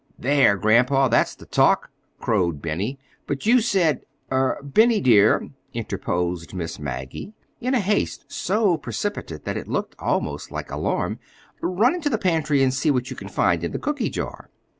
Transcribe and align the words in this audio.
"There, 0.17 0.57
grandpa, 0.57 1.09
that's 1.09 1.35
the 1.35 1.45
talk!" 1.45 1.91
crowed 2.19 2.59
Benny. 2.59 2.97
"But 3.27 3.45
you 3.45 3.61
said—" 3.61 4.01
"Er—Benny, 4.31 4.99
dear," 4.99 5.51
interposed 5.75 6.55
Miss 6.55 6.79
Maggie, 6.79 7.33
in 7.59 7.75
a 7.75 7.79
haste 7.79 8.25
so 8.27 8.77
precipitate 8.77 9.45
that 9.45 9.57
it 9.57 9.67
looked 9.67 9.93
almost 9.99 10.49
like 10.49 10.71
alarm, 10.71 11.19
"run 11.61 11.93
into 11.93 12.09
the 12.09 12.17
pantry 12.17 12.63
and 12.63 12.73
see 12.73 12.89
what 12.89 13.11
you 13.11 13.15
can 13.15 13.29
find 13.29 13.63
in 13.63 13.73
the 13.73 13.77
cooky 13.77 14.09
jar." 14.09 14.49